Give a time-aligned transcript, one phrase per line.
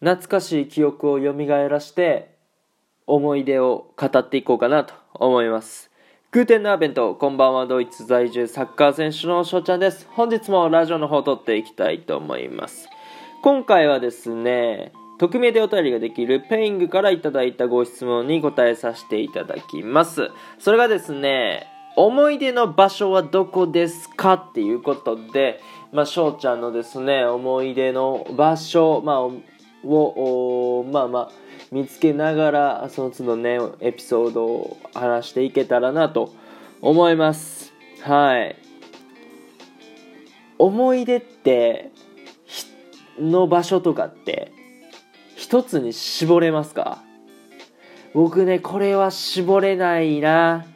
[0.00, 1.34] 懐かしい記憶を蘇
[1.68, 2.34] らして
[3.06, 5.90] 思い出を語っていこうかなと思います。
[6.30, 10.08] グーテンナーベントこんばんはドイツ在住サッカー選手の翔ちゃんです。
[10.12, 12.88] 本日もラジオの方を撮っていきたいと思います。
[13.42, 20.30] 今回はですね匿名でお便りができるペイングからいただいたご質問に答えさせていただきます。
[20.58, 24.34] それがですね思い出の場所はどこですか？
[24.34, 25.60] っていうことで、
[25.92, 29.28] まあ、翔ちゃんのですね、思い出の場所、まあ、
[29.84, 31.30] を、まあまあ、
[31.70, 36.34] 見つけながら、その都度ね、エピソードを話していけたらなと
[36.80, 37.72] 思います。
[38.02, 38.56] はい。
[40.58, 41.90] 思い出って、
[43.18, 44.52] の場所とかって、
[45.36, 47.02] 一つに絞れますか？
[48.12, 50.66] 僕ね、これは絞れないな。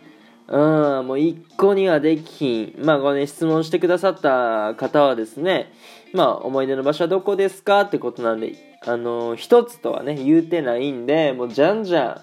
[0.46, 2.84] うん、もう一個にはできひん。
[2.84, 5.72] まあ、これね、質問してくださった方はですね、
[6.12, 12.20] まあ、思い出の場所はどこですかってことなんで、あの、一つとはね、言うてないんで、もうじゃんじゃん、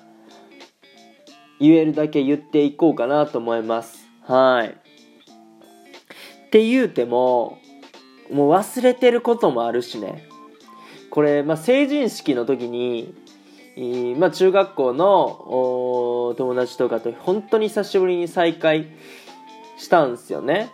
[1.60, 4.08] 言えるだけ言っていこうかなと思います。
[4.24, 4.70] はい。
[4.70, 7.60] って言うても、
[8.32, 10.28] もう忘れてることもあるしね。
[11.10, 13.14] これ、まあ、成人式の時に、
[14.18, 18.88] まあ、中学校の友達とかと本当に久しぶりに再会
[19.78, 20.70] したんですよね。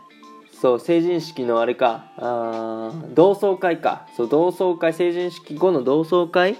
[0.59, 2.11] そう成人式のあれか。
[2.17, 4.07] あ同窓会か。
[4.17, 6.57] そう同窓会成人式後の同窓会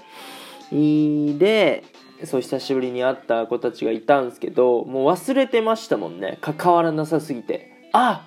[0.70, 1.84] で
[2.24, 6.38] そう久しぶりに会った子たちがいたんですけどもう忘れてましたもんね。
[6.40, 7.90] 関わらなさすぎて。
[7.92, 8.24] あ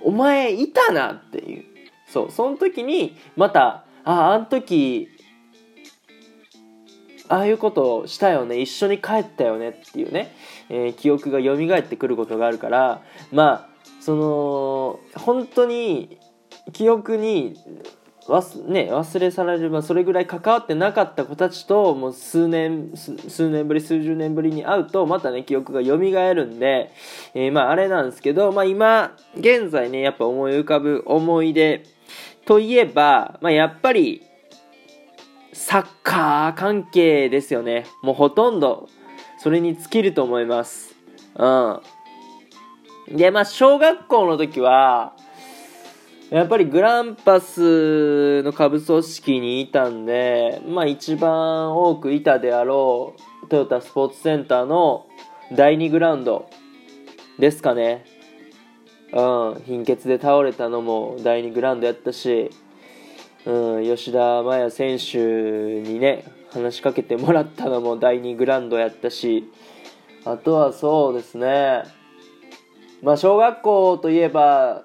[0.00, 1.64] お前いたなっていう。
[2.08, 5.08] そうその時にまたああん時
[7.28, 8.60] ああいうことをしたよね。
[8.60, 10.34] 一緒に帰ったよねっていうね、
[10.68, 13.02] えー、記憶が蘇ってくることがあるから。
[13.32, 16.18] まあその本当に
[16.72, 17.56] 記憶に
[18.28, 26.92] 忘,、ね、忘れ去られる、まあ、それぐらい関わってなかった子たちともう数年数年ぶり数十年ぶりに会うとまたね記憶が蘇るんで、
[27.34, 31.84] えー、まああれなんですけど、まあ、今現在ねやっぱ思い浮かぶ思い出
[32.44, 34.22] といえば、まあ、やっぱり
[35.64, 37.86] サッカー関係ですよね。
[38.02, 38.88] もうほとんど
[39.38, 40.96] それに尽きると思います。
[41.36, 41.80] うん。
[43.16, 45.14] で、まあ、小学校の時は、
[46.30, 55.06] やっぱりグランパスの下部組織にいたんで、まあ一番多くいたであろうトヨタスポーツセンターの
[55.52, 56.50] 第2グラウンド
[57.38, 58.04] ですかね。
[59.12, 59.20] う
[59.58, 62.50] ん、貧血で倒れたのも第2グラウンドやったし、
[63.44, 69.50] うん、吉田麻也選手にね、話しかけてもらったのも第2グラウンドやったし、
[70.24, 71.82] あとはそうですね、
[73.02, 74.84] まあ小学校といえば、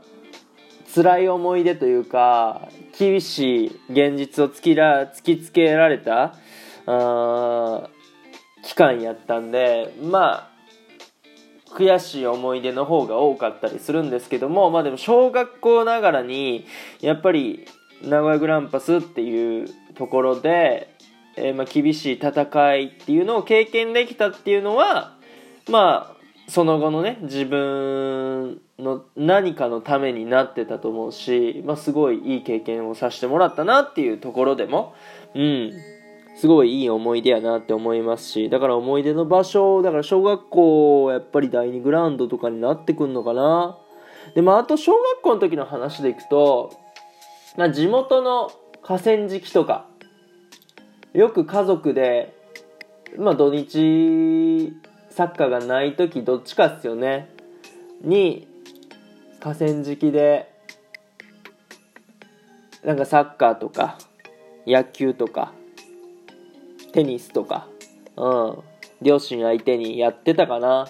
[0.95, 6.33] 辛い思い出というか、厳しい現実を突きら突きつけられた、
[6.87, 7.89] あ
[8.63, 10.51] 期間やったんで、まあ、
[11.75, 16.65] 悔しい思い出の方が多かったりするんですけども、まあでも小学校ながらに、
[17.01, 17.67] やっぱり
[18.03, 20.93] 名古屋グランパスっていうところで、
[21.35, 25.15] えー、まあ、厳しい戦いっていうのを経験できたっていうのは、
[25.69, 34.95] まあ、その後のね、自分の何かのためになってたと思うし、まあ、すごいいい経験をさせてもらったなっていうところでも、
[35.35, 35.71] うん、
[36.37, 43.77] すごいいい思い出やなって思いますし、だから思い出の場所、だから小学校、やっぱり第2グラウンドとかになってくんのかな。
[44.35, 46.71] で、ま、あと小学校の時の話でいくと、
[47.57, 48.51] まあ、地元の
[48.83, 49.87] 河川敷とか、
[51.13, 52.33] よく家族で、
[53.17, 54.73] まあ、土日、
[55.09, 57.29] サッカーがない時どっちかっすよね。
[58.01, 58.47] に、
[59.39, 60.53] 河川敷で、
[62.83, 63.97] なんかサッカーとか、
[64.67, 65.51] 野球とか、
[66.93, 67.67] テニスとか、
[68.15, 68.59] うん、
[69.01, 70.87] 両親相手にやってたかな。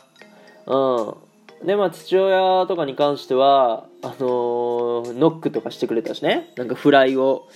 [0.66, 1.27] うん。
[1.64, 6.52] で、まあ、父親とかに関しては、あのー、ノックとかしてくれたしね。
[6.56, 7.48] なんかフライを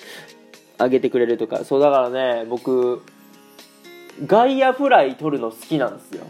[0.78, 1.64] あげてくれるとか。
[1.64, 3.02] そう、だからね、僕、
[4.26, 6.26] 外野フライ取るの好きなんですよ。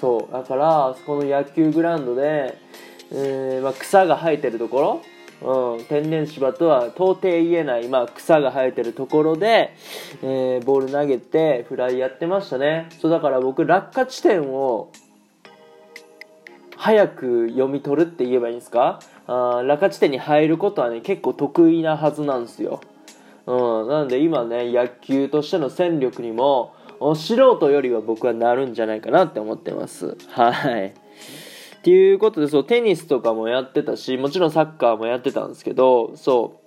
[0.00, 0.32] そう。
[0.32, 2.58] だからあ、そこの野球グラウンドで、
[3.12, 5.02] えー、まあ、草が生えてるとこ
[5.42, 9.74] ろ、うん、天然芝とは到底言えない、まあ、草が生えてるところで、
[10.22, 12.88] えー、ボール投げてフライやってましたね。
[13.00, 14.90] そう、だから僕、落下地点を、
[16.76, 19.00] 早く読み取るって言えばいいんですか？
[19.26, 22.80] あ落下地点に入ることはね結構得意なはずなんですよ、
[23.46, 26.74] うん、なので今ね野球としての戦力にも
[27.14, 30.16] 素人よりは僕はなるんじゃないかなって思ってます。
[30.30, 30.86] はい。
[30.86, 30.92] っ
[31.82, 36.60] ていうことでそうテニスとかもやってたしもちろんサッカーもやってたんですけどそ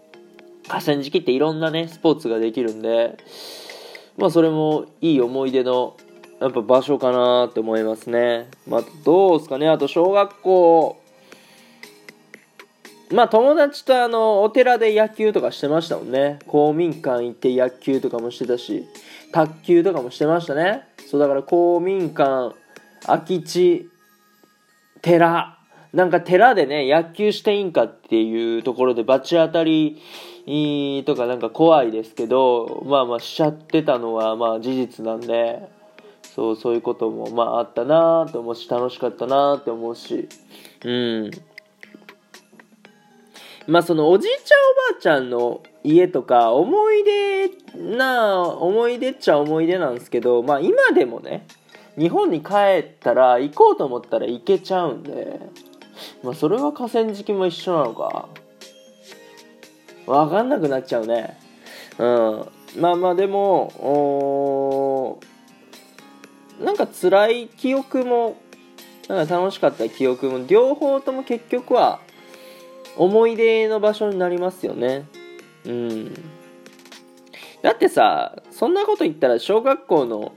[0.63, 3.17] う河川敷っていろんなねスポーツができるんで
[4.17, 5.97] まあそれもいい思い出の
[6.39, 8.47] やっぱ場所かなって思いますね。
[8.65, 9.67] まあどうですかね。
[9.67, 11.01] あと小学校。
[13.11, 16.39] まあ友達とあのお寺で野球とかしてましたもんね。
[16.47, 18.85] 公民館行って野球とかもしてたし
[19.33, 20.83] 卓球とかもしてましたね。
[21.09, 22.55] そうだから公民館
[23.05, 23.89] 空き地
[25.01, 25.57] 寺。
[25.91, 30.01] なんか寺でね野球していいんかっていうところで罰当たり
[31.05, 35.78] とかなんか怖いですけどまあまあしちゃってたのはまあ事実なんで。
[36.39, 40.29] そうそういうこともまああったなと思うし楽しかったなって思うし。
[40.85, 41.31] うん。
[43.67, 44.59] まあそのおじいちゃん
[44.93, 51.45] おばあちゃんの家とか思い出な思い出っちゃ思い出なんですけどまあ今でもね
[51.97, 55.41] 日本に帰ったら行こうと思ったら行けちゃうんで
[56.23, 58.29] まあそれは河川敷も一緒なのか。
[60.05, 61.37] 分かんなくなっちゃうね。
[61.99, 62.47] うん。
[62.77, 63.71] まあまあでも
[66.59, 68.37] なんか辛い記憶も
[69.07, 71.99] なんか楽しかった記憶も両方とも結局は
[72.95, 75.05] 思い出の場所になりますよね。
[75.65, 76.13] うん。
[77.61, 80.33] だってさそんなこと言ったら小学校の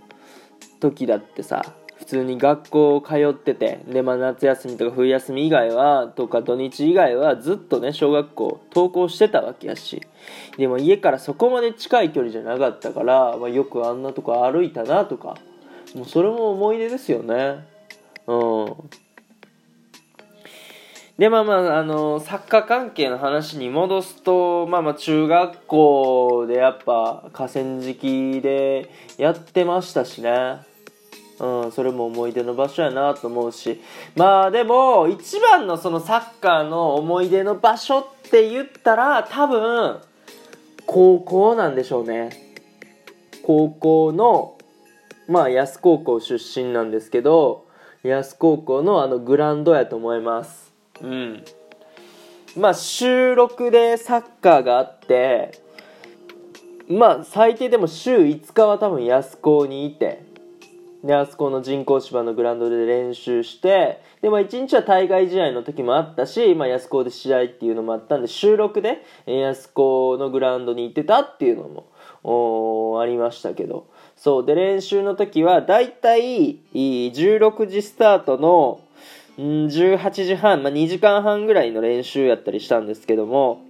[0.81, 10.03] 時だってさ普通に学校通っててで、まあ、夏休みとか冬休み以外はとか土日以外はずっとね小学校登校してたわけやし。
[10.57, 15.37] でも家からそこまで近い距離じゃなかったから、まあ、よくあんなとこ歩いたなとか
[15.95, 17.67] もうそれも思い出ですよね。
[18.27, 18.91] うん。
[21.19, 30.61] でまあまああのサッカー関係の話に戻すとまあまあ中学校でやっぱ河川敷でやってましたしね。
[31.39, 33.81] うん、それも思い出の場所やなと思うし。
[34.17, 40.01] まあでも一番のそのサッカーの思い出の場所って言ったら多分
[40.87, 42.31] 高校なんでしょうね。
[43.43, 44.57] 高校の
[45.29, 47.67] まあ安高校出身なんですけど
[48.03, 50.73] 安高校のあのグラウンドやと思います。
[51.01, 51.45] うん。
[52.57, 55.63] まあ週6でサッカーがあって
[56.89, 60.25] まあ最低でも週5日は多分安高にいて
[61.05, 71.87] であそこの人工芝のグラウンドで練習してで、まあ、1日は対外試合の時もあったし、まあ、安高で試合っていうのもあったんで収録で安高のグラウンドに行ってたっていうのも
[72.25, 73.87] ありましたけど
[74.17, 78.81] そうで練習の時はだいたい16時スタートの
[79.39, 83.63] 18時半、まあ、2時間半ぐらいの練習やったりしたんですけども、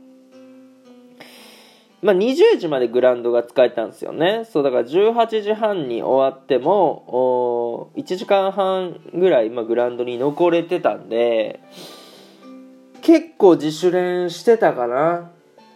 [2.02, 4.44] まあ、20時までグラウンドが使えたんですよね。
[4.44, 11.60] そう、だから18時半に終わっても、1時間半ぐらい、まあ、グラウンドに残れてたんで、
[13.02, 15.31] 結構自主練してたかな。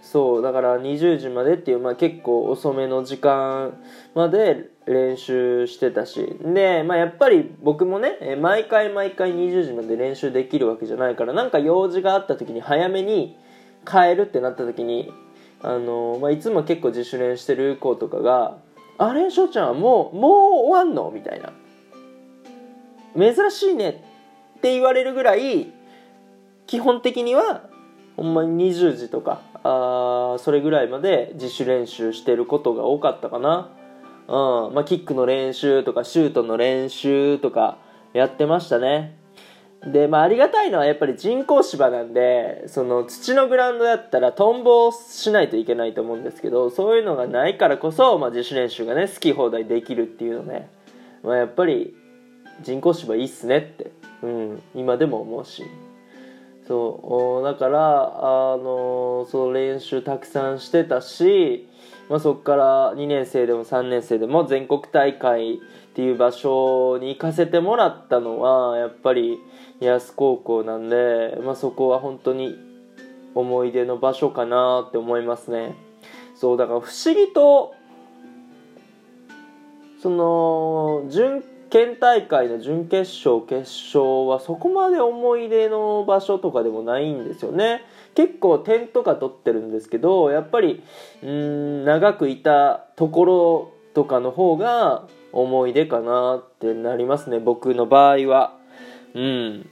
[0.06, 3.76] そう、だから20時までっていう、まあ、結構遅めの時間
[4.14, 13.36] まで練習してたしで、まあ、やっぱり僕もね毎回毎回20時まで練習できるわけじゃないからなんか用事があった時に早めに
[13.84, 15.12] 帰るってなった時に
[15.60, 18.58] あの、まあ、いつも結構自主練してる子とかが
[18.98, 20.32] 「あれ翔ちゃんもうもう
[20.68, 21.52] 終わんの?」みたいな
[23.18, 24.04] 「珍しいね」
[24.58, 25.72] って言われるぐらい
[26.68, 27.62] 基本的には
[28.16, 33.70] ほんまに20時とかあそれぐらいまで自主練習してることが多かったかな。
[34.28, 34.74] うん。
[34.74, 37.78] まあ、キックの練習とかシュートの練習とか
[38.12, 39.18] やってましたね。
[39.84, 50.70] で、まあ、ありがたいのはやっぱり人工芝なんでその土のグラウンドだったらトンボをしないといけないと思うんですけどそういうのがないからこそ、まあ、自主練習がね好き放題できるっていうのね、
[51.22, 51.94] まあ、やっぱり
[52.62, 53.92] 人工芝いいっすねって、
[54.22, 55.62] うん、今でも思うし。
[56.66, 57.78] そうだから
[58.52, 61.68] あのその練習たくさんしてたし
[62.08, 65.58] まあ、そこから2年生でも3年生でも全国大会っ
[65.94, 69.38] ていう場所に行かせてもらったのはやっぱり
[69.80, 72.54] 安高校なんで、まあ、そこは本当に
[73.34, 75.74] 思い出の場所かなって思いますね。
[76.34, 77.74] そうだから不思議と
[80.00, 87.82] その準県大会の準決勝決勝はそこまで思い出の場所とかでもないんですよね。
[88.14, 90.82] 結構点とか取ってるんですけどやっぱり
[91.22, 98.56] うん長くいたところとかの方が思い出かなってなりますね僕の場合は。
[99.14, 99.68] うん。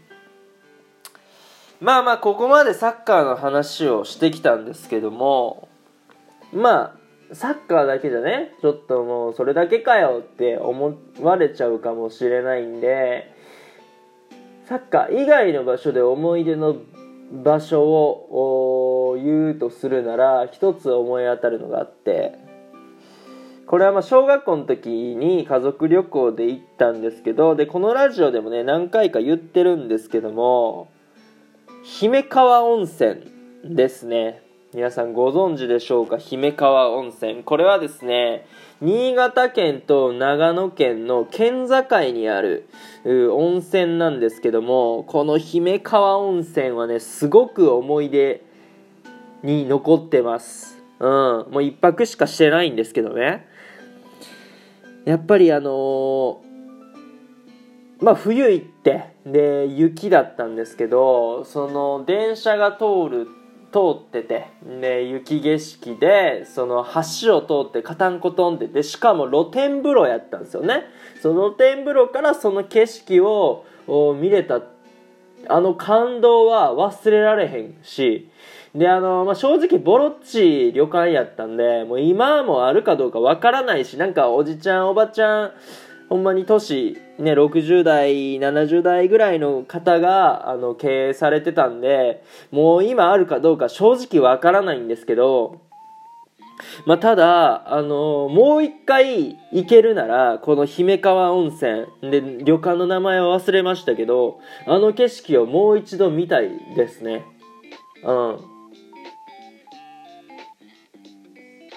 [1.81, 5.69] まあまあここまでサッカーの話をしてきたんですけども
[6.53, 7.04] まあ
[7.35, 13.33] サッカーだけじゃねちょっともうそれだけかよって思われちゃうかもしれないんで
[14.69, 16.77] サッカー以外の場所で思い出の
[17.33, 22.39] 場所を言うとするなら一つ思い当たるのがあって
[23.67, 30.91] これはまあ小学校の時に家族旅行で行ったんですけどでこのラジオでもね何回か言ってるんですけども
[31.83, 33.21] 姫川温泉
[33.65, 34.43] ですね。
[34.75, 36.19] 皆さんご存知でしょうか？
[36.19, 37.45] 姫川温泉。
[37.45, 38.45] これはですね
[38.81, 42.69] 新潟県と長野県の県境にある
[43.05, 48.43] 温泉なんですけどもこの姫川温泉はねすごく思い出
[49.45, 50.83] に残ってます。
[50.99, 51.09] うん。
[51.53, 53.47] もう一泊しかしてないんですけどね。
[55.05, 56.37] やっぱりあのー、
[58.01, 63.44] まあ冬行ってで雪だったんですけどその電車が通るって
[63.75, 66.87] 通っててで雪景色でその
[67.21, 70.85] 橋を通ってカタンコトンってでしかも露天風呂やったんですよね。
[71.21, 73.65] その露天風呂からその景色を
[74.15, 74.63] 見れた。
[75.47, 78.31] あの感動は忘れられへんし。
[78.75, 85.53] で、あの、まあ、正直ボロっち旅館やったんで、もう今もあるかどうかわからないし、なんかおじちゃんおばちゃん、
[86.09, 95.63] ほんまに年、ね、60代、70代ぐらいの方が、あの、経営されてたんで、もう今あるかどうか正直わからないんですけど、
[96.87, 107.25] まあ、ただ、あのもう一回行けるなら、この姫川温泉、で、旅館の名前は忘れましたけど、あの景色をもう一度見たいですね。
[108.05, 108.55] うん。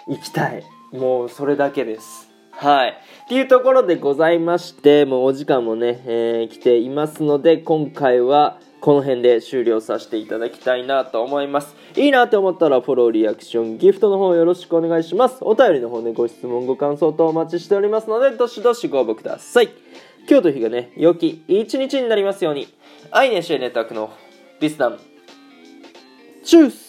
[0.08, 2.27] 行きたいもうそれだけです
[2.60, 2.90] はい。
[2.90, 11.76] っていうところでございましてもうお時間もね、えー、来ていますので今回はこの辺で終了させていただきたいなと思います。
[11.96, 15.38] いいなって思ったらフォローリアクションギフトの方よろしくお願いします。
[15.42, 19.70] お便りの方ねご質問ご感想とお待ちしておりますのでどしどしご応募ください。
[20.28, 22.68] 今日という日がね良き一日になりますように。
[23.12, 24.12] アイネシェネタクの
[24.60, 25.00] ビスダン
[26.44, 26.87] チュース。